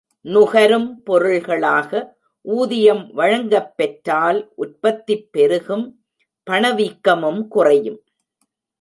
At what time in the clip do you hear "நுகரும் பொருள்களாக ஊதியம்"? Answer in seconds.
0.21-3.11